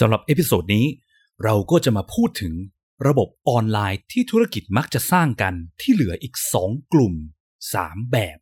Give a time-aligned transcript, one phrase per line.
[0.00, 0.86] สำหรับ episode นี้
[1.44, 2.54] เราก็จะมาพูดถึง
[3.06, 6.34] ระบบออนไลน์ที่ธุรกิจมักจะสร้างกันที่เหลืออีก
[6.64, 7.14] 2 กลุ่ม
[7.62, 8.38] 3 แบบ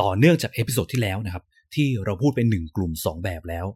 [0.00, 3.66] ต่อเนื่องจาก episode ที่แล้วนะครับ ที่เราพูดไป1กลุ่ม 2 แบบแล้ว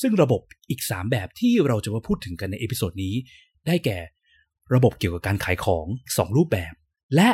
[0.00, 0.40] ซึ่งระบบ
[0.70, 3.14] อีก 3 แบบที่เราจะมาพูดถึงกันใน episode นี้
[3.66, 3.98] ได้แก่
[4.74, 6.72] ระบบเกี่ยวกับการขายของ 2 รูปแบบ
[7.14, 7.28] และ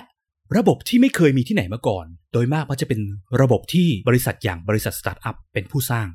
[0.56, 3.00] ระบบที่ไม่เคยมีที่ไหนมาก่อน โดยมากมันจะเป็น
[3.40, 6.08] ระบบที่บริษัทอย่างบริษัทสตาร์ทอัพเป็นผู้สร้าง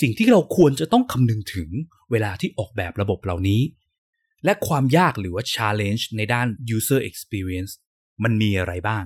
[0.00, 1.68] สิ่งที่เราควรจะต้องคำนึงถึง
[2.10, 3.62] เวลาที่ออกแบบระบบเหล่านี้
[4.44, 6.46] และความยากหรือว่า challenge ในด้าน
[6.76, 7.72] user experience
[8.22, 9.04] มันมีอะไรบ้าง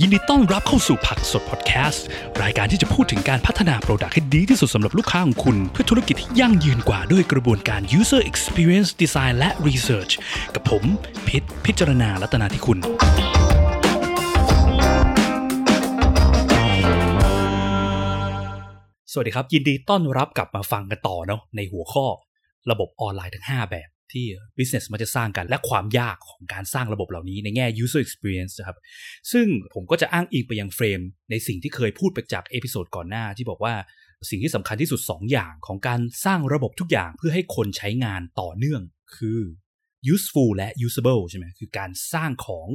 [0.00, 2.04] ยินดีต้อนรับเข้าสู่ผักสดพอดแคสต์
[2.42, 10.12] รายการที่จะพูดถึงการพัฒนาโปรดักต์ให้ดีที่สุดสำหรับลูกค้าของคุณ เพื่อธุรกิจที่ยั่งยืนกว่าด้วยกระบวนการ user experience design และ research
[10.54, 10.84] กับผม
[11.28, 12.78] พิษพิจารณาลัตนาที่คุณ
[19.16, 22.06] สวัสดีครับ ยินดีต้อนรับกลับมาฟังกันต่อเนาะในหัวข้อ
[22.70, 24.26] ระบบออนไลน์ทั้ง 5 แบบที่
[24.58, 28.78] business มักจะสร้างกัน และความยากของการสร้างระบบเหล่านี้ในแง่ user experience นะครับ
[29.32, 31.00] ซึ่งผมก็จะอ้างอิงไปยัง frame
[31.30, 33.74] ในสิ่งที่เคยพูดไปจาก episode ก่อนหน้าที่บอกว่า
[34.30, 38.82] สิ่งที่สำคัญที่สุด 2 อย่างของการสร้างระบบทุกอย่างเพื่อให้คนใช้งานต่อเนื่อง
[39.16, 39.40] คือ
[40.14, 42.68] useful และ usable ใช่ไหมคือการสร้างของ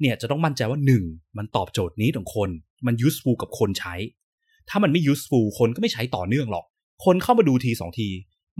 [0.00, 1.38] เนี่ยจะต้องมั่นใจว่า 1.
[1.38, 2.50] มันตอบโจทย์นี้ของคน
[2.86, 3.96] มัน useful กับคนใช้
[4.70, 6.64] ถ้ามันไม่ useful คนก็ไม่ใช้ต่อเนื่องหรอก
[7.04, 8.08] คนเข้ามาดูทีสองที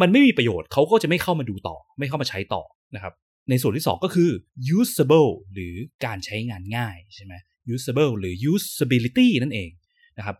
[0.00, 2.62] มันไม่มีประโยชน์เขาก็จะไม่เข้ามาดูต่อ ไม่เข้ามาใช้ต่อ
[2.94, 3.14] นะครับ
[3.50, 4.30] ในส่วนที่ 2 ก็คือ
[4.78, 7.34] usable หรือการใช้งานง่ายใช่ไหม
[7.74, 9.70] usable หรือ usability นั่นเอง
[10.18, 10.36] นะครับ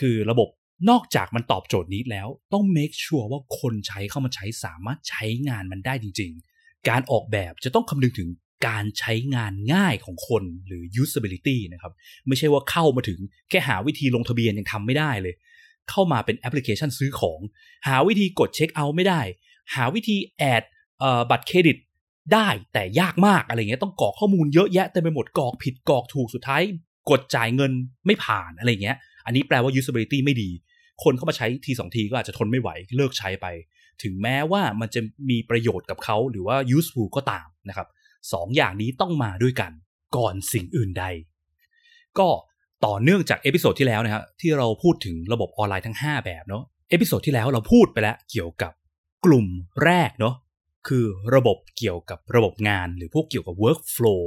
[0.00, 0.48] คือระบบ
[0.90, 8.28] นอกจากมันตอบโจทย์นี้แล้ว ต้อง make sure ว่าคนใช้เข้ามาใช้สามารถใช้งานมันได้จริง ๆ การออกแบบจะต้องคำนึงถึง
[8.66, 11.92] การใช้งานง่ายของคนหรือ usability นะครับ
[12.28, 13.18] ไม่ใช่ว่าเข้ามาถึง
[13.50, 15.34] แค่หาวิธีลงทะเบียนยังทำไม่ได้เลย
[15.90, 17.40] เข้ามาเป็นแอปพลิเคชันซื้อของ
[17.88, 19.20] หาวิธีกดเช็คเอาท์ไม่ได้
[19.74, 20.62] หาวิธีแอด
[21.30, 21.76] บัตรเครดิต
[22.32, 26.62] ได้แต่ยากมากอะไรเงี้ยต้องกรอกข้อมูลเยอะแยะเต็มไปหมดกรอกผิดกรอกถูกสุดท้าย
[27.10, 27.72] กดจ่ายเงิน
[28.06, 28.96] ไม่ผ่านอะไรเงี้ย
[29.26, 30.50] อันนี้แปลว่า usability ไม่ดี
[31.04, 33.46] คนเข้ามาใช้ทีสองทีก็อาจจะทนไม่ไหวเลิกใช้ไป
[34.02, 37.88] ถึงแม้ว่ามันจะมีประโยชน์กับเขาหรือว่า useful ก็ตามนะครับ
[38.32, 39.72] สองอย่างนี้ต้องมาด้วยกัน
[40.16, 41.04] ก่อนสิ่งอื่นใด
[42.18, 42.28] ก็
[42.86, 48.72] ต่อเนื่องจาก episode ที่แล้วนะครับที่เราพูดถึงระบบออนไลน์ทั้ง 5 แบบเนาะ episode ที่แล้วเราพูดไปแล้วเกี่ยวกับ
[49.24, 49.46] กลุ่ม
[49.84, 50.34] แรกเนาะ
[50.88, 51.04] คือ
[51.34, 54.22] ระบบเกี่ยวกับระบบงาน หรือพวกเกี่ยวกับ workflow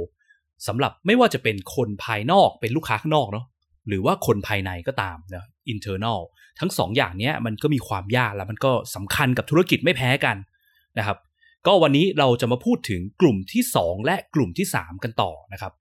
[0.66, 3.46] สำหรับไม่ว่าจะเป็นคนภายนอกเป็นลูกค้าข้างนอกเนาะ
[3.88, 6.20] หรือว่าคนภายในก็ตามนะ internal
[6.60, 10.36] ทั้งสองอย่างนี้มันก็มีความยากแล้วมันก็สำคัญกับธุรกิจไม่แพ้กัน
[10.98, 11.18] นะครับ
[11.66, 15.72] ก็วันนี้เราจะมาพูดถึงกลุ่มที่ 2 และกลุ่มที่ 3 กันต่อนะครับ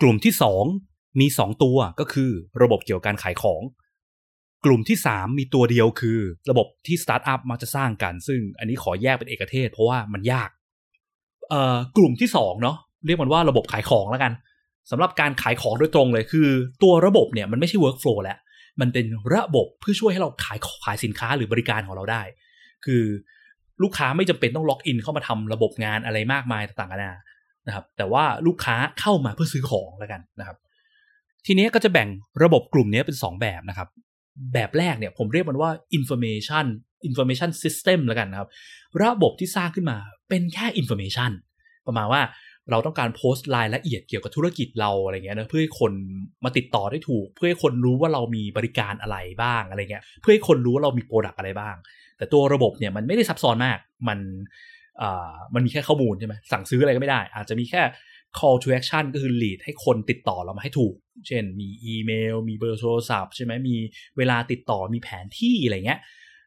[0.00, 0.32] กลุ่มที่
[0.76, 2.30] 2 มี 2 ตัวก็คือ
[2.62, 3.62] ระบบเกี่ยวกับการขายของ
[4.64, 6.18] กลุ่มที่ 3 มีตัวเดียวคือ
[6.50, 10.50] ระบบที่สตาร์ทอัพมักจะสร้างกัน ซึ่งอันนี้ขอแยกเป็นเอกเทศ เพราะว่ามันยาก
[11.50, 12.76] เอ่อกลุ่มที่2เนาะ
[13.06, 14.32] เรียกมันว่าระบบขายของแล้วกัน
[14.90, 16.48] สำหรับการขายของโดยตรงเลยคือ
[16.82, 18.38] ตัวระบบเนี่ยมันไม่ใช่ workflow แล้ว
[18.80, 22.22] มันเป็นระบบเพื่อช่วยให้เราขายขายสินค้าหรือบริการของเราได้
[22.86, 23.04] คือ
[23.82, 27.14] ลูกค้าไม่จำเป็นต้องล็อกอินเข้ามาทำระบบงานอะไรมากมายต่างๆกันา
[27.66, 30.56] นะครับ แต่ว่าลูกค้าเข้ามาเพื่อซื้อของแล้วกันนะครับ
[31.46, 32.08] ทีนี้ก็จะแบ่ง
[32.44, 33.88] ระบบกลุ่มนี้เป็น 2 แบบนะครับ
[34.54, 36.66] แบบแรกเนี่ยผมเรียกมันว่า information
[37.08, 38.48] information system แล้วกันนะครับ
[39.02, 39.98] ระบบที่สร้างขึ้นมา
[40.28, 41.30] เป็นแค่ information
[41.86, 42.22] ประมาณว่า
[42.70, 45.92] เราต้องการโพสต์รายละเอียดเกี่ยวกับธุรกิจเราอะไรเงี้ยนะเพื่อให้คน
[46.44, 51.76] มาติดต่อได้ถูก เพื่อให้คนรู้ว่าเรามีบริการอะไรบ้างอะไรเงี้ยเพื่อให้คนรู้ว่าเรามีโปรดักอะไรบ้าง
[52.20, 54.18] แต่ตัวระบบเนี่ยมันไม่ได้ซับซ้อนมาก มัน
[55.54, 57.82] มันมีแค่ข้อมูลใช่ไหมสั่งซื้ออะไรก็ไม่ได้ อาจจะมีแค่
[58.38, 60.94] call to action ก็คือ lead ให้คนติดต่อเรามาให้ถูก
[61.26, 63.76] เช่นมีอีเมล มีเบอร์โทรศัพท์ใช่ไหมมี
[64.16, 66.00] เวลาติดต่อมีแผนที่อะไรเงี้ย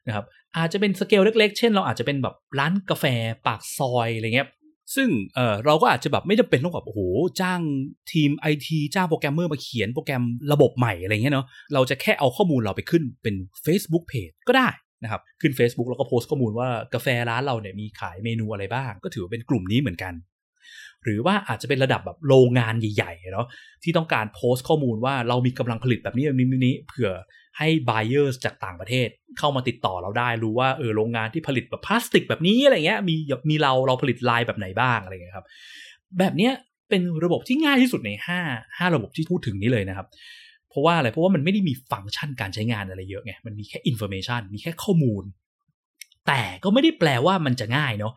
[0.08, 0.26] นะครับ
[0.58, 3.06] อาจจะเป็นสเกลเล็กๆ เช่น เราอาจจะเป็นแบบร้านกาแฟ
[3.48, 4.48] ปากซอยอะไรเงี้ย
[4.96, 7.02] ซึ่งเออเราก็อาจจะแบบไม่จำเป็นต้องแบบโอ้โห
[7.42, 7.62] จ้าง
[8.12, 10.24] ทีมไอทีจ้างโปรแกรมเมอร์มาเขียนโปรแกรม
[10.54, 14.68] ระบบใหม่อะไรเงี้ยเนาะเราจะแค่เอาข้อมูลเราไปขึ้นเป็น Facebook Page ก็ได้
[15.04, 20.14] นะครับขึ้น Facebook แล้วก็โพสต์ข้อมูลว่ากาแฟร้านเราเนี่ยมีขายเมนูอะไรบ้าง ก็ถือว่าเป็นกลุ่มนี้เหมือนกัน
[21.04, 23.48] หรือว่าอาจจะเป็นระดับแบบโรงงานใหญ่ๆเนาะ
[23.84, 27.12] ที่ต้องการโพสต์ข้อมูลว่าเรามีกำลังผลิตแบบนี้แบบนี้นี้เผื่อ
[27.58, 29.08] ให้ buyers จากต่างประเทศ
[29.40, 33.16] เข้ามาติดต่อเราได้รู้ว่าเออโรงงานที่ผลิตแบบพลาสติกแบบนี้อะไรเงี้ยมี
[33.50, 35.46] มีเราเราผลิตลายแบบไหนบ้างอะไรเงี้ยครับ
[36.20, 36.54] แบบเนี้ย
[36.90, 38.12] เป็นระบบที่ง่ายที่สุดใน
[38.46, 40.08] 5 5ระบบที่พูดถึงนี้เลยนะครับ
[40.74, 45.24] เพราะว่าอะไรเพราะว่ามันไม่ได้มีฟังก์ชันการใช้งานอะไรเยอะไงมันมีแค่ information มีแค่ข้อมูล
[46.28, 48.14] แต่ก็ไม่ได้แปลว่ามันจะง่ายเนาะ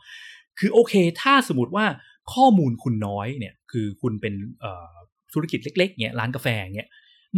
[0.58, 1.86] คือโอเค ถ้าสมมติว่า
[2.34, 4.34] ข้อมูลคุณน้อยเนี่ยคือคุณเป็น
[5.32, 6.88] ธุรกิจเล็กๆเนี่ยร้านกาแฟเนี่ย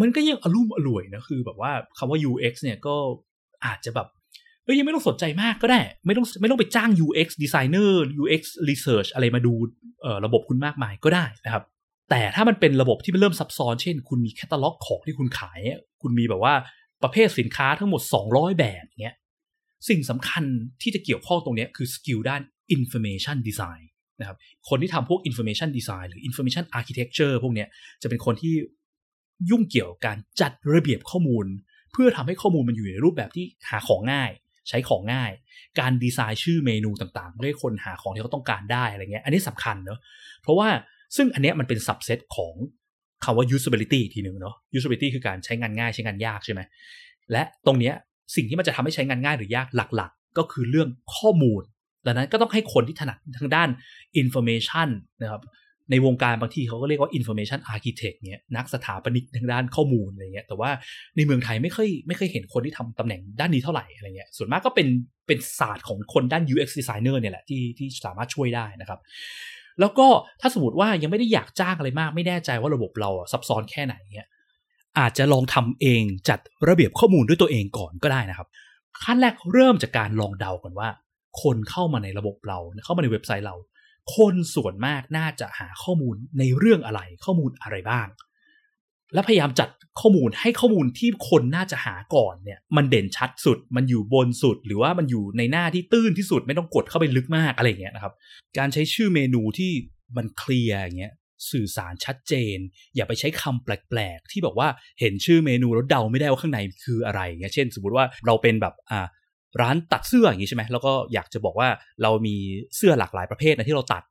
[0.00, 2.94] มันก็ยังอารมอร่วยนะคือแบบว่าคำว่า UX เนี่ยก็
[3.67, 4.09] อาจจะแบบ
[4.65, 7.91] เอ้ยยังไม่ต้องสนใจมากก็ได้ ไม่ต้องไม่ต้องไปจ้าง UX designer
[8.23, 9.53] UX research อะไรมาดู
[10.25, 11.65] ระบบคุณมากมายก็ได้นะครับ
[12.10, 15.60] แต่ถ้ามันเป็นระบบที่มันเริ่มซับซ้อน เช่น คุณมีแคตตาล็อกของที่คุณขาย
[16.02, 16.55] คุณมีแบบว่า
[17.02, 19.16] ประเภทสินค้าทั้งหมด 200 แบบเนี้ย
[19.88, 20.44] สิ่งสำคัญ
[20.82, 22.43] ที่จะเกี่ยวข้องตรงนี้คือ skill ด้าน
[22.76, 23.82] information design
[24.20, 24.37] นะครับ
[24.69, 27.69] คนที่ทำพวก information design หรือ information architecture พวกเนี้ย
[28.02, 28.55] จะเป็นคนที่
[29.50, 31.46] ยุ่งเกี่ยวกับการจัดระเบียบข้อมูล
[31.93, 34.31] เพื่อทำให้ข้อมูลมันอยู่ในรูปแบบที่หาของง่าย
[34.69, 35.32] ใช้ของง่าย
[35.81, 39.99] การดีไซน์ชื่อเมนูต่างๆเพื่อให้คนหาของที่เขาต้องการได้อะไรเงี้ย อันนี้สำคัญเนอะ
[40.43, 40.69] เพราะว่า
[41.16, 42.55] ซึ่งอันเนี้ยมันเป็น subset ของ
[43.25, 46.60] คำว่า usability ทีหนึ่งเนาะ usability คือการใช้งานง่ายใช้งานยากใช่ไหม
[47.32, 47.94] และตรงเนี้ย
[48.37, 51.62] สิ่งที่มันจะทำให้ใช้งานง่ายหรือยากหลักๆ ก็คือเรื่องข้อมูล
[52.06, 53.69] ดังนั้นก็ต้องให้คนที่ถนัดทางด้าน
[54.22, 54.88] information
[55.22, 55.43] นะครับ
[55.90, 60.70] ในวงการบางทีเขาก็เรียกว่า information architect เนี่ยนักสถาปนิกทางด้านข้อมูลอะไรเงี้ยแต่ว่า
[61.16, 64.88] ในเมืองไทยไม่เคยไม่เคยเห็นคนที่ทำตำแหน่งด้านนี้เท่าไหร่อะไรเงี้ยส่วนมากก็เป็น
[65.26, 69.00] เป็นศาสตร์ของคนด้าน UX designer เนี่ยแหละที่ที่สามารถช่วยได้นะครับ
[69.80, 70.08] แล้วก็
[70.40, 74.28] ถ้าสมมติว่ายังไม่ได้อยากจ้างอะไรมาก ไม่แน่ใจว่าระบบเราซับซ้อนแค่ไหนเนี่ย
[74.98, 78.48] อาจจะลองทำเองจัดระเบียบข้อมูลด้วยตัวเองก่อนก็ได้นะครับ
[79.04, 80.88] ขั้นแรกเริ่มจากการลองเดาก่อนว่า
[81.42, 83.56] คนเข้ามาในระบบเราเข้ามาในเว็บไซต์เรา
[84.16, 88.06] คนส่วนมากน่าจะหาข้อมูลในเรื่องอะไรข้อมูลอะไรบ้าง
[89.14, 89.69] และพยายามจัด
[90.00, 98.12] ข้อมูลให้ข้อมูลที่คนน่าจะหาก่อนเนี่ย มันเด่นชัดสุด มันอยู่บนสุด หรือว่ามันอยู่ในหน้าที่ตื้นที่สุดไม่ต้องกดเข้าไปลึกมากอะไรเงี้ยนะครับ
[98.58, 99.72] การใช้ชื่อเมนูที่
[100.16, 101.14] มันเคลียร์อย่างเงี้ย
[101.50, 102.56] สื่อสารชัดเจน
[102.96, 104.69] อย่าไปใช้คำแปลกๆ ที่บอกว่า
[105.00, 109.06] เห็นชื่อเมนูแล้วเดาไม่ได้ว่าข้างในคืออะไรเงี้ยเช่น สมมติว่าเราเป็นแบบอ่า
[109.60, 111.69] ร้านตัดเสื้ออย่างนี้ใช่ไหมแล้วก็อยากจะบอกว่า
[112.02, 112.37] เรามี
[112.76, 114.02] เสื้อหลากหลายประเภทนะที่เราตัด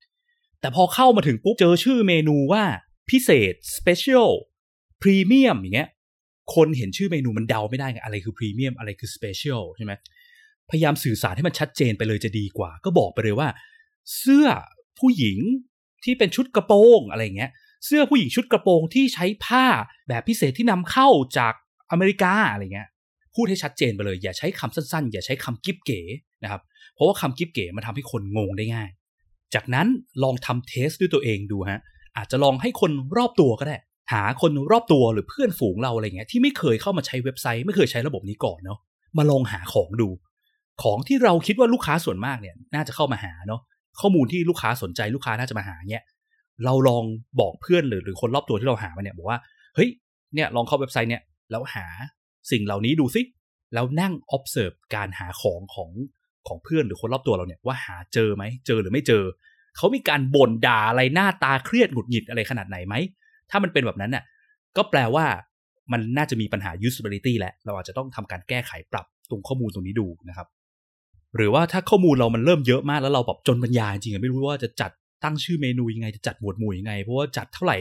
[0.61, 2.63] แต่พอเข้ามาถึงปุ๊บเจอชื่อเมนูว่า
[3.09, 4.31] พิเศษ special
[5.01, 5.89] premium อย่างเงี้ย
[6.55, 9.93] คนเห็นชื่อเมนูมันเดาไม่ได้ไงอะไรคือ premium อะไรคือ special ใช่ไหม
[10.69, 13.49] พยายามสื่อสารให้มันชัดเจนไปเลยจะดีกว่า ก็บอกไปเลยว่า
[14.17, 14.47] เสื้อ
[14.99, 15.39] ผู้หญิง
[16.03, 17.51] ที่เป็นชุดกระโปรงอะไรเงี้ย
[17.85, 19.65] เสื้อผู้หญิงชุดกระโปรงที่ใช้ผ้า
[20.07, 21.53] แบบพิเศษที่นำเข้าจาก
[21.91, 22.87] อเมริกาอะไรเงี้ย
[23.35, 26.01] พูดให้ชัดเจนไปเลย อย่าใช้คำสั้นๆ อย่าใช้คำกิ๊บเก๋
[26.43, 26.61] นะครับ
[26.93, 28.89] เพราะว่าคำกิ๊บเก๋มันทาให้คนงงได้ง่าย
[29.53, 29.87] จากนั้น
[30.23, 31.81] ลองทำเทสด้วยตัวเองดูฮะ
[32.17, 33.77] อาจจะลองให้คนรอบตัวก็ได้
[34.13, 38.79] หาคนรอบตัวหรือเพื่อนฝูงเราอะไรเงี้ยที่ไม่เคยเข้ามาใช้เว็บไซต์ไม่เคยใช้ระบบนี้ก่อนเนาะ
[39.17, 40.09] มาลองหาของดู
[40.83, 43.61] ของที่เราคิดว่าลูกค้าส่วนมากเนี่ย น่าจะเข้ามาหาเนาะ
[43.99, 46.03] ข้อมูลที่ลูกค้าสนใจลูกค้าน่าจะมาหาเนี่ย
[46.65, 47.03] เราลอง
[47.39, 49.39] บอกเพื่อนหรือหรือคนรอบตัวที่เราหามาเนี่ยบอกว่า
[49.75, 49.89] เฮ้ย
[50.35, 51.21] เนี่ยลองเข้าเว็บไซต์เนี่ย
[51.51, 51.85] แล้วหา
[52.51, 53.21] สิ่งเหล่านี้ดูซิ
[53.73, 55.89] แล้วนั่ง observe การหาของของ
[56.47, 59.23] ของเพื่อนหรือคนรอบตัวเราเนี่ยว่าหาเจอไหมเจอหรือไม่เจอ
[59.77, 62.95] เขามีการบ่นด่าอะไรหน้าตาเครียดหงุดหงิดอะไรขนาดไหนไหม
[63.51, 64.23] ถ้ามันเป็นแบบนั้นน่ะ
[64.77, 65.25] ก็แปลว่า
[65.91, 70.47] มันน่าจะมีปัญหา usability แหละเราอาจจะต้องทำการแก้ไขปรับตรงข้อมูลตรงนี้ดูนะครับ
[71.35, 74.91] หรือว่าถ้าข้อมูลเรามันเริ่มเยอะมากแล้วเราแบบจนปัญญาจริงๆไม่รู้ว่าจะจัด
[75.23, 77.77] ตั้งชื่อเมนูยังไงจะจัดหมวดหมู่ยังไง เพราะว่าจัดเท่าไหร่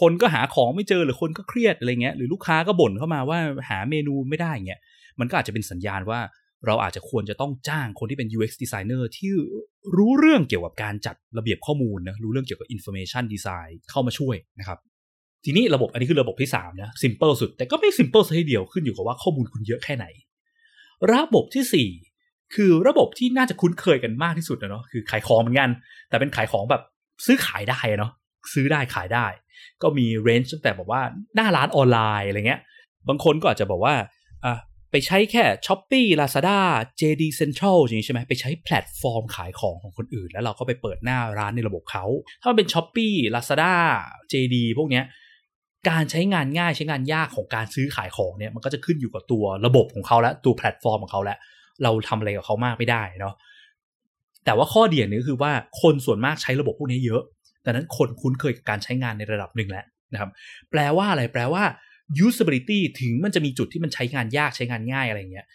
[0.00, 3.38] คนก็หาของไม่เจอหรือคนก็เครียดอะไรเงี้ยหรือลูกค้าก็บ่นเข้ามาว่า
[3.68, 4.80] หาเมนูไม่ได้เงี้ย
[5.20, 6.20] มันก็อาจจะเป็นสัญญาณว่า
[6.66, 9.30] เราอาจจะควรจะต้องจ้างคนที่เป็น UX designer ที่
[9.96, 14.78] รู้เรื่องเกี่ยวกับการจัดระเบียบข้อมูลนะรู้เรื่องเกี่ยวกับ information design เข้ามาช่วยนะครับ
[15.44, 20.06] ทีนี้ระบบอันนี้คือระบบที่3นะ simple สุด แต่ก็ไม่ simple ซะทีเดียวขึ้นอยู่กับว่าข้อมูลคุณเยอะแค่ไหน
[21.12, 25.70] ระบบที่ 4 คือระบบที่น่าจะคุ้นเคยกันมากที่สุดนะเนาะคือขายของเหมือนกัน
[26.08, 26.82] แต่เป็นขายของแบบ
[27.26, 28.12] ซื้อขายได้เนาะ
[28.54, 29.26] ซื้อได้ขายได้
[29.82, 31.02] ก็มีเรนจ์ตั้งแต่แบบว่า
[31.34, 32.60] หน้าร้านออนไลน์อะไรเงี้ย
[33.08, 33.94] บางคนก็อาจจะบอกว่า
[34.44, 34.58] อะ
[34.90, 36.58] ไปใช้แค่ s h อ p e e Lazada
[37.00, 42.04] JD Central อย่างนี้ใช่ไหมไปใช้แพลตฟอร์มขายของของคนอื่น แล้วเราก็ไปเปิดหน้าร้านในระบบเขา
[42.40, 43.74] ถ้ามันเป็น s h อ p e e Lazada
[44.32, 45.04] JD พวกเนี้ย
[45.90, 51.38] การใช้งานง่ายใช้งานยากของการซื้อขายของเนี่ยมันก็จะขึ้นอยู่กับตัวระบบของเขาและตัวแพลตฟอร์มของเขาแล้ว
[51.82, 53.34] เราทำอะไรกับเขามากไม่ได้เนาะ
[54.44, 57.22] แต่ว่าข้อเดียนี้คือว่าคนส่วนมากใช้ระบบพวกนี้เยอะ
[57.64, 60.30] ดังนั้นคนคุ้นเคยกับการใช้งานในระดับหนึ่งแล้วนะครับ
[60.70, 61.64] แปลว่าอะไรแปลว่า
[62.26, 65.46] usability ถึงมันจะมีจุดที่มันใช้งานยากใช้งานง่ายอะไรเงี้ย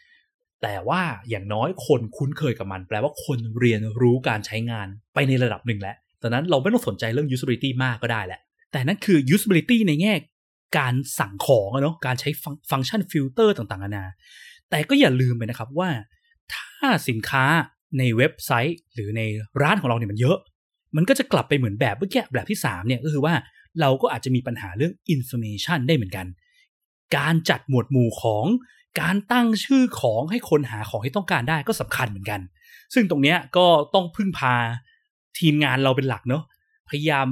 [0.64, 8.42] แต่ว่าอย่างน้อยคนคุ้นเคยกับมัน แปลว่าคนเรียนรู้การใช้งานไปในระดับหนึ่งแล้วดังนั้นเราไม่ต้องสนใจเรื่อง usability มากก็ได้แหละ
[8.74, 10.14] แต่นั่นคือ usability ในแง่
[10.78, 12.30] การสั่งของเนาะการใช้
[12.72, 14.06] ฟังก์ชันฟิลเตอร์ต่างๆนานา
[14.70, 15.90] แต่ก็อย่าลืมไปนะครับว่า
[16.54, 17.44] ถ้าสินค้า
[17.98, 19.22] ในเว็บไซต์หรือใน
[19.62, 20.38] ร้านของเราเนี่ยมันเยอะ
[20.96, 23.34] มันก็จะกลับไปเหมือนแบบเมื่อกี้แบบที่ 3 เนี่ยก็คือว่า
[23.82, 26.28] เราก็อาจจะมีปัญหาเรื่อง information ได้เหมือนกัน
[27.18, 28.46] การจัดหมวดหมู่ของ
[29.02, 32.40] การตั้งชื่อของให้คนหาของที่ต้องการได้ก็สำคัญเหมือนกัน
[32.94, 34.56] ซึ่งตรงนี้ก็ต้องพึ่งพา
[35.40, 36.44] ทีมงานเราเป็นหลักเนาะ
[36.90, 37.28] พยายาม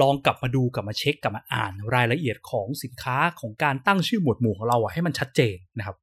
[0.00, 5.96] ลองกลับมาดูกลับมาเช็คกลับมาอ่านรายละเอียดของสินค้าของการตั้งชื่อหมวดหมู่ของเราอะให้มันชัดเจนนะครับ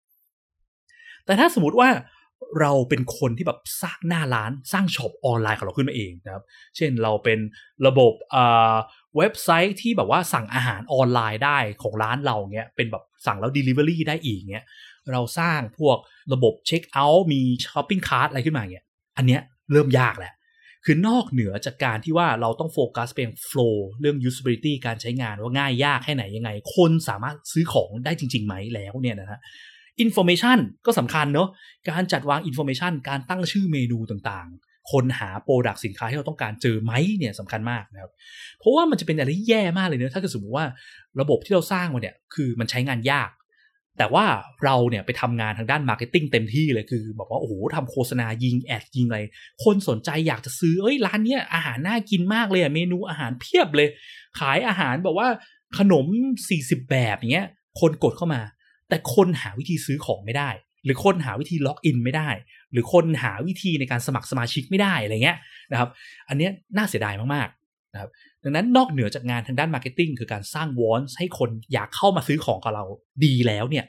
[1.25, 1.89] แต่ถ้าสมมติว่า
[2.59, 6.43] เราเป็นคนที่แบบสร้างหน้าร้านสร้างช็อปออนไลน์ของเราขึ้นมาเองนะครับ
[6.77, 7.39] เช่นเราเป็น
[7.87, 14.65] ระบบเว็บไซต์ที่แบบว่าสั่งอาหารออนไลน์ได้ของร้านเราเงี้ยเป็นแบบสั่งแล้ว Delivery ได้อีกเงี้ย
[15.11, 15.97] เราสร้างพวก
[16.33, 18.85] ระบบเช็คเอาท์มี shopping cart อะไรขึ้นมาเงี้ย
[19.17, 20.33] อันเนี้ยเริ่มยากแหละ
[20.85, 29.39] คือนอกเหนือจากการที่ว่าเราต้องโฟกัสเป็น flow เรื่อง usability การใช้งานว่าง่ายยากแค่ไหนยังไง คนสามารถซื้อของได้จริง ๆ ไหมแล้วเนี่ยนะฮะ
[30.01, 31.49] information ก็สำคัญเนาะ
[31.89, 38.11] การจัดวาง information การตั้งชื่อเมนูต่างๆ คนหา product สินค้าที่เราต้องการเจอไหมเนี่ยสำคัญมากนะครับ
[38.59, 40.65] เพราะว่ามันจะเป็นอะไรที่แย่มากเลยเนะถ้าเกิดสมมติว่า
[41.21, 43.29] ระบบที่เราสร้างมาเนี่ยคือมันใช้งานยาก
[43.97, 44.25] แต่ว่า
[44.65, 49.19] เราเนี่ยไปทำงานทางด้าน marketing เต็มที่เลยคือ บอกว่าโอ้โหทำโฆษณายิง ad ยิงอะไร
[49.63, 53.87] คนสนใจอยากจะซื้อเอ้ยร้านเนี้ยอาหารน่ากินมากเลยอะเมนูอาหารเพียบเลย
[54.39, 55.27] ขายอาหารบอกว่า
[55.77, 56.05] ขนม
[56.49, 57.47] 40 แบบอย่างเงี้ย
[57.79, 58.41] คนกดเข้ามา
[58.89, 60.49] แต่คนหาวิธีซื้อของไม่ได้
[60.85, 62.29] หรือคนหาวิธี login ไม่ได้
[62.71, 65.37] หรือคนหาวิธีในการสมัครสมาชิกไม่ได้อะไรเงี้ย
[65.71, 65.89] นะครับ
[66.29, 67.62] อันเนี้ยน่าเสียดายมากๆ
[67.93, 68.09] นะครับ
[68.43, 72.85] ดังนั้นนอกเหนือจากงานทางด้าน marketing คือการสร้าง want ให้คนอยากเข้ามาซื้อของกับเรา
[73.25, 73.85] ดีแล้วเนี่ย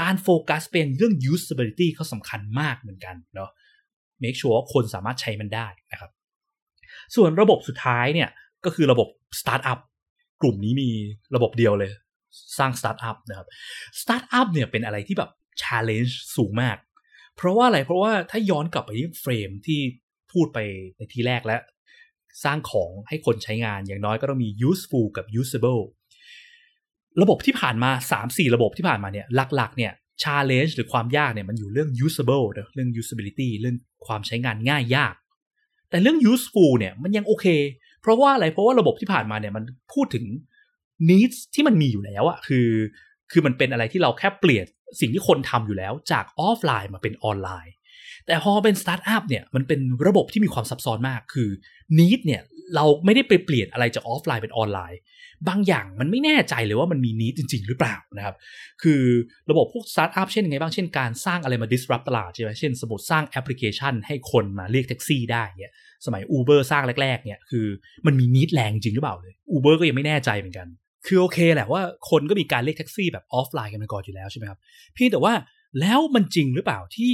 [0.00, 3.50] การโฟกัสเป็นเรื่อง usability ก็สำคัญมากเหมือนกันเนาะ
[4.22, 6.10] make sure ว่าคนสามารถใช้มันได้นะครับ
[7.14, 8.28] ส่วนระบบสุดท้ายเนี่ย
[8.64, 9.08] ก็คือระบบ
[9.40, 9.80] startup
[10.42, 10.90] กลุ่มนี้มี
[11.34, 11.90] ระบบเดียวเลย
[12.58, 13.46] สร้างสตาร์ทอัพนะครับ
[14.00, 15.30] สตาร์ทอัพเนี่ยเป็นอะไรที่แบบ
[15.62, 16.76] challenge สูงมาก
[17.36, 19.80] เพราะว่าอะไรเพราะว่าถ้าย้อนกลับไปที่เฟรมที่
[20.32, 20.58] พูดไป
[20.96, 21.60] ในทีแรกแล้ว
[22.44, 25.82] สร้างของให้คนใช้งานอย่างน้อยก็ต้องมี useful กับ usable
[27.22, 27.90] ระบบที่ผ่านมา
[28.22, 29.26] 3-4 ระบบที่ผ่านมาเนี่ย
[29.56, 33.76] หลักๆเนี่ย challenge หรือความยากเนี่ยมันอยู่เรื่อง usable เรื่อง usability เรื่อง
[34.06, 35.14] ความใช้งานง่ายยาก
[35.90, 37.46] แต่เรื่อง useful เนี่ยมันยังโอเค
[38.00, 40.24] เพราะว่าอะไรเพราะว่าระบบที่ผ่านมาเนี่ยมันพูดถึง
[41.08, 42.68] needs ที่มันมีอยู่แล้วอะคือ
[43.32, 44.66] คือมันเป็นอะไรที่เราแค่เปลี่ยน
[45.00, 47.74] สิ่งที่คนทำอยู่แล้วจากออฟไลน์มาเป็นออนไลน์
[48.26, 51.48] แต่พอเป็นสตาร์ทอัพเนี่ยมันเป็นระบบที่มีความซับซ้อนมากคือ
[51.98, 52.42] need เนี่ย
[52.74, 55.00] เราไม่ได้ไปเปลี่ยนอะไรจากออฟไลน์เป็นออนไลน์
[55.48, 58.34] บางอย่างมันไม่แน่ใจเลยว่ามันมี need จริง ๆ หรือเปล่านะครับ
[58.82, 59.02] คือ
[59.50, 65.72] ระบบพวกสตาร์ทอัพเช่นยังไงบ้างเช่นการสร้างอะไรมา disrupt ตลาดใช่ไหมเช่นสมมติสร้างแอปพลิเคชันให้คนมาเรียกแท็กซี่ได้เนี่ย
[66.06, 67.66] สมัย Uber สร้างแรกๆเนี่ยคือ
[68.06, 70.68] มันมี need แรงจริงหรือเปล่าเลย Uber ก็ยังไม่แน่ใจเหมือนกัน
[71.06, 74.58] คือโอเคแหละว่าคนก็มีการเรียกแท็กซี่แบบออฟไลน์กันมาก่อนอยู่แล้วใช่ไหมครับ
[74.94, 75.34] เพียงแต่ว่า
[75.80, 77.12] แล้วมันจริงหรือเปล่าที่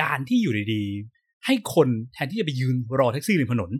[0.00, 3.70] การที่อยู่ดีๆ ให้คนแทนที่จะไปยืนรอแท็กซี่ริมถนน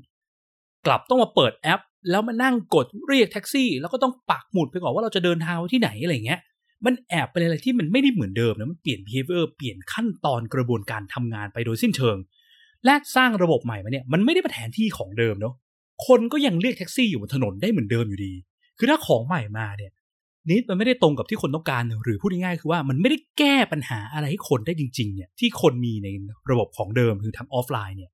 [0.86, 1.80] กลับต้องมาเปิดแอป
[2.10, 6.40] แล้วมานั่งกดเรียกแท็กซี่ แล้วก็ต้องปักหมุดไปก่อนว่าเราจะเดินทางไปที่ไหนอะไรเงี้ย
[6.86, 12.16] มันแอบเป็นอะไรที่มันไม่ได้เหมือนเดิมนะมันเปลี่ยน behavior เปลี่ยนขั้นตอนกระบวนการทำงานไปโดยสิ้นเชิง
[12.84, 15.54] และสร้างระบบใหม่มาเนี่ยมันไม่ได้มาแทนที่ของเดิมเนาะ
[16.06, 18.32] คนก็ยังเรียกแท็กซี่อยู่บนถนนได้เหมือนเดิมอยู่ดี
[18.78, 19.92] คือถ้าของใหม่มาเนี่ย
[20.50, 26.08] need มันไม่ได้ตรงกับที่คนต้องการ หรือพูดง่ายๆคือว่ามันไม่ได้แก้ปัญหาอะไรให้คนได้จริงๆเนี่ยที่คนมีใน
[26.50, 28.10] ระบบของเดิมคือทำออฟไลน์เนี่ย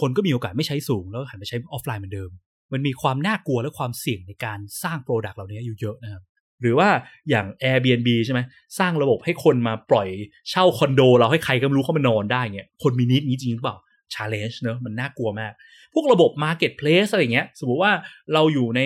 [0.00, 2.30] คนก็มีโอกาสไม่ใช้สูงแล้วหันไปใช้ออฟไลน์เหมือนเดิม
[2.72, 6.22] มันมีความน่ากลัวและความเสี่ยงในการสร้าง product เหล่านี้อยู่เยอะนะครับ
[6.60, 6.88] หรือว่า
[7.30, 8.40] อย่าง Airbnb ใช่ไหม
[8.78, 10.08] สร้างระบบให้คนมาปล่อย
[10.50, 13.76] เช่าคอนโด เราให้ใครก็ไม่รู้เข้ามานอนได้เนี่ยคนมี need นี้จริงหรือเปล่า
[14.14, 15.52] challenge เนอะมันน่ากลัวมาก
[15.92, 17.92] พวกระบบ marketplace อะไรเงี้ย สมมติว่า
[18.32, 18.80] เราอยู่ใน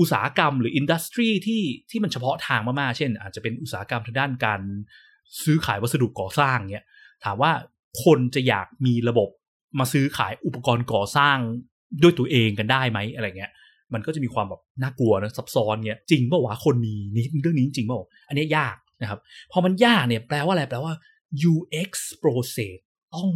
[0.00, 4.60] อุตสาหกรรมหรืออินดัสทรีที่ที่มันเฉพาะทางมากๆ เช่น อาจจะเป็นอุตสาหกรรมทางด้านการ
[5.44, 6.86] ซื้อขายวัสดุก่อสร้างเงี้ย
[7.24, 7.52] ถามว่า
[8.04, 9.28] คนจะอยากมีระบบ
[9.78, 11.38] มาซื้อขายอุปกรณ์ก่อสร้าง
[12.02, 13.52] ด้วยตัวเองกันได้ไหมอะไรเงี้ย
[13.94, 17.98] มันก็จะมีความแบบน่ากลัวนะซับซ้อนเงี้ย จริงเปล่าวะคนมีนี่เรื่องนี้จริงเปล่า
[18.28, 19.18] อันนี้ยากนะครับ
[19.52, 20.94] พอมันยากเนี่ยแปลว่าอะไรแปลว่า
[21.52, 21.90] UX
[22.22, 22.76] process
[23.14, 23.28] ต้อง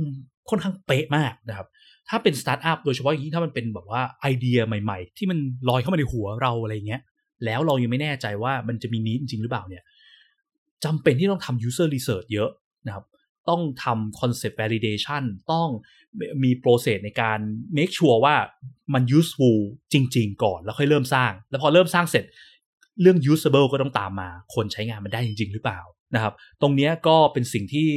[0.51, 1.67] ค่อนข้างเป๊ะมากนะครับ
[2.09, 5.39] ถ้าเป็นสตาร์ทอัพโดยเฉพาะอย่างยิ่งถ้ามันเป็นแบบว่าไอเดียใหม่ๆ ที่มัน
[5.69, 7.03] ลอยเข้ามาในหัวเราอะไรเงี้ย
[7.45, 9.83] แล้วเรายังไม่แน่ใจว่ามันจะมี need จริงหรือเปล่าเนี่ย
[10.85, 12.51] จำเป็นที่ต้องทำ user research เยอะ
[12.87, 13.05] นะครับ
[13.49, 15.69] ต้องทำ concept validation ต้อง
[16.43, 17.39] มี process ในการ
[17.77, 18.37] make sure ว่า
[18.95, 19.59] มัน useful
[19.93, 22.25] จริง ๆ ก่อน แล้วค่อยเริ่มสร้าง แล้วพอเริ่มสร้างเสร็จ
[23.03, 25.81] เรื่อง usable ก็ต้องตามมา คนใช้งานมันได้จริง ๆ หรือเปล่า
[26.15, 27.89] นะครับ ตรงนี้ก็เป็นสิ่งที่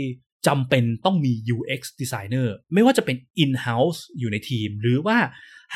[0.47, 5.17] จำเป็นต้องมี UX designer ไม่ว่าจะเป็น in-house อยู่ในทีม หรือว่า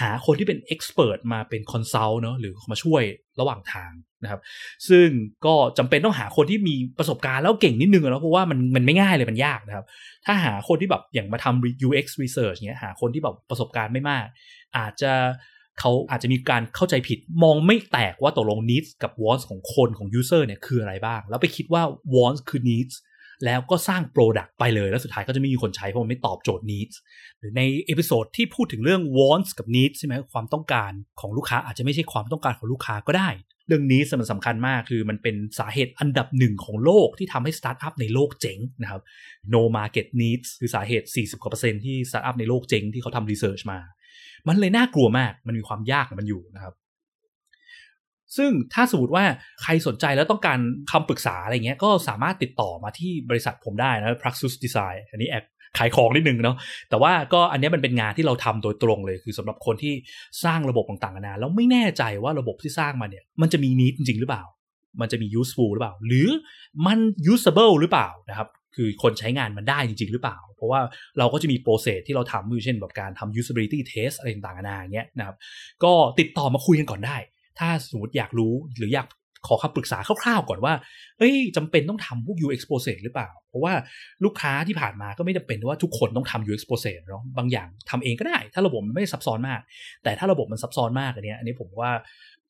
[0.01, 3.03] หาคนที่เป็น expert มาเป็น consult เนาะหรือมาช่วย
[3.39, 3.91] ระหว่างทาง
[4.24, 4.41] นะครับ
[4.89, 5.08] ซึ่ง
[5.46, 9.86] ก็จำเป็นต้องหาคนที่มีประสบการณ์แล้วเก่งนิดนึงนะเพราะว่ามันมันไม่ง่ายเลยมันยากนะครับ
[10.25, 14.25] ถ้าหาคนที่แบบอย่างมาทำ UX research เนี้ยหาคนที่แบบประสบการณ์ไม่มาก
[14.77, 15.13] อาจจะ
[15.80, 21.84] เขาอาจจะมีการเข้าใจผิดมองไม่แตกว่าตกลง needs กับ wants ของคนของ user เนี่ยคืออะไรบ้าง แล้วไปคิดว่า
[22.15, 22.96] wants คือ needs
[23.46, 26.96] แล้วก็สร้าง Product ไปเลย แล้วสุดท้ายก็จะไม่มีคนใช้เพราะมันไม่ตอบโจทย์ needs
[27.40, 33.30] หรือใน episode ที่พูดถึงเรื่อง wants กับ needs ใช่ไหมความต้องการของลูกค้าอาจจะไม่ใช่ความต้องการของลูกค้าก็ได้
[33.68, 39.02] เรื่องนี้สำคัญมากคือมันเป็นสาเหตุอันดับหนึ่งของโลกที่ทำให้สตาร์ทอัพในโลกเจ๊งนะครับ
[39.54, 43.80] no market needs คือสาเหตุ 40กว่าเปอร์เซ็นต์ที่สตาร์ทอัพในโลกเจ๊งที่เขาทำ research มา
[44.48, 46.74] มันเลยน่ากลัวมากมันมีความยากมันอยู่นะครับ
[48.38, 49.26] ซึ่งถ้าสมมติว่า
[49.62, 50.60] ใครสนใจแล้วต้องการ
[50.92, 55.44] คำปรึกษาอะไรเงี้ยก็สามารถติดต่อมาที่บริษัทผมได้นะ Praxis Design อันนี้แอบ
[55.78, 56.58] ขายของนิดนึงเนาะ
[56.90, 59.94] แต่ว่าก็อันนี้มันเป็นงานที่เราทำโดยตรงเลย คือสำหรับคนที่
[60.44, 64.44] สร้างระบบต่างๆนานาแล้วไม่แน่ใจว่าระบบที่สร้างมาเนี่ยมันจะมีนิดจริงหรือเปล่า
[65.02, 66.28] มันจะมี useful หรือเปล่า หรือ
[66.86, 67.00] มัน
[67.34, 70.80] usable หรือเปล่านะครับคือคนใช้งานมันได้จริง ๆ หรือเปล่า เพราะว่า
[71.18, 75.36] เราก็จะมีโปรเซสที่เราทำอยู่เช่นแบบการทำ usability test อะไรต่างๆนานาอย่างเงี้ยนะครับ
[75.84, 77.18] ก็ติดต่อมาคุยกันก่อนได้
[77.62, 79.08] ถ้าสมมติอยากรู้หรืออยาก
[79.48, 80.74] ขอคำปรึกษาคร่าวๆก่อนว่า
[81.18, 83.74] เอ้ยจำเป็นต้องทำพวก UX process หรือเปล่า เพราะว่า
[84.24, 89.62] ลูกค้าที่ผ่านมาก็ไม่จำเป็นว่าทุกคนต้องทำ UX process เนาะ บางอย่างทำเองก็ได้ ถ้าระบบมันไม่ซับซ้อนมาก
[90.03, 91.91] แต่ถ้าระบบมันซับซ้อนมากอันนี้อันนี้ผมว่า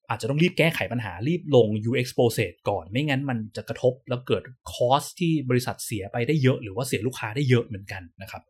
[0.10, 8.44] อาจจะต้องรีบแก้ไขปัญหารีบลง UX process ก่อน ไม่งั้นมันจะกระทบแล้วเกิดคอสที่บริษัทเสียไปได้เยอะ หรือว่าเสียลูกค้าได้เยอะเหมือนกันนะครับ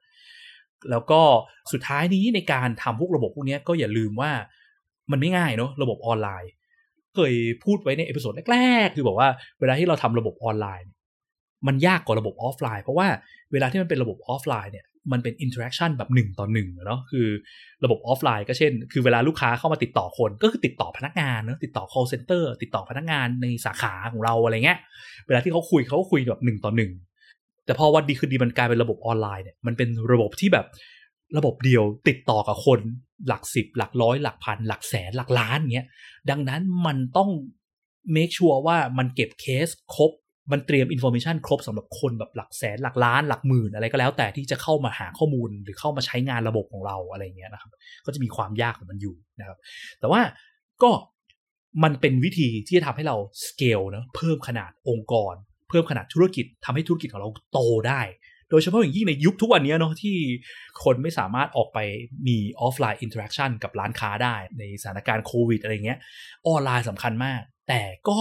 [0.92, 1.22] แล้วก็
[1.72, 4.32] สุดท้ายนี้ในการทำพวกระบบพวกนี้ก็อย่าลืมว่า
[5.12, 6.52] มันไม่ง่ายเนาะระบบออนไลน์
[7.16, 10.90] เคยพูดไว้ใน episode แรกๆ คือบอกว่าเวลาที่เราทำระบบออนไลน์
[11.68, 13.08] มันยากกว่าระบบออฟไลน์เพราะว่า
[13.52, 17.28] เวลาที่มันเป็นระบบออฟไลน์เนี่ยมันเป็น interaction แบบหนึ่งต่อหนึ่งเนาะคือ
[17.84, 24.80] ระบบออฟไลน์ก็เช่น คือเวลาลูกค้าเข้ามาติดต่อคนก็คือติดต่อพนักงานเนาะติดต่อ call center ติดต่อพนักงานในสาขาของเราอะไรเงี้ย
[25.28, 26.92] เวลาที่เขาคุยเขาก็คุยแบบหนึ่งต่อหนึ่ง
[27.66, 30.66] แต่พอวันดีคืนดีมันกลายเป็นระบบออนไลน์เนี่ยมันเป็นระบบที่แบบ
[31.38, 32.80] ระบบเดียวติดต่อกับคน
[33.28, 35.88] หลักสิบหลักร้อยหลักพัน หลักแสนหลักล้านเงี้ย
[36.30, 37.30] ดังนั้นมันต้อง
[38.16, 40.12] make sure ว่ามันเก็บเคสครบ
[40.52, 47.72] มันเตรียมอินโฟ a t ชันครบสำหรับคนแบบหลักแสนหลักล้านหลักหมื่นอะไรก็แล้วแต่ที่จะเข้ามาหาข้อมูลหรือเข้ามาใช้งานระบบของเราอะไรเงี้ยนะครับ
[48.06, 49.58] ก็จะมีความยากของมันอยู่นะครับ
[50.00, 50.22] แต่ว่า
[50.84, 50.92] ก็
[51.84, 55.34] มันเป็นวิธีที่จะทำให้เราสเกลนะเพิ่มขนาดองค์กร
[55.70, 58.02] เพิ่มขนาดธุรกิจทำให้ธุรกิจของเราโตได้
[58.52, 60.18] โดยเฉพาะอย่างยิ่งในยุคทุกวันนี้เนาะที่
[60.84, 61.80] คนไม่สามารถออกไป
[62.28, 66.00] มีออฟไลน์ interaction กับร้านค้าได้ในสถานการณ์โควิดอะไรเงี้ย
[66.48, 68.20] ออนไลน์สำคัญมาก แต่ก็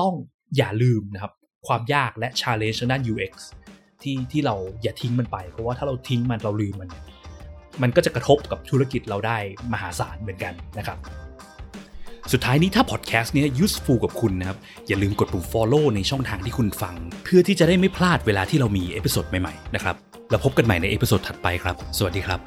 [0.00, 0.14] ต้อง
[0.56, 1.32] อย่าลืมนะครับ
[1.66, 3.34] ความยากและ challenge ทางด้าน UX
[4.02, 6.90] ที่ที่เราอย่าทิ้งมันไป เพราะว่าถ้าเราทิ้งมันเราลืมมัน
[7.82, 9.38] มันก็จะกระทบกับธุรกิจเราได้
[9.72, 10.98] มหาศาลเหมือนกันนะครับ
[12.32, 14.58] สุดท้ายนี้ถ้าพอดแคสต์นี้ useful กับคุณนะครับ
[14.88, 19.96] อย่าลืมกดปุ่ม follow ในช่องทางที่คุณฟัง เพื่อที่จะได้ไม่พลาดเวลาที่เรามี episode ใหม่ๆนะครับ
[20.30, 22.40] แล้วพบกันใหม่ใน episode ถัดไปครับ สวัสดีครับ